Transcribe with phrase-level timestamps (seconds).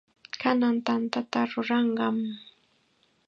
[0.41, 2.17] Kanan tantata ruranqam.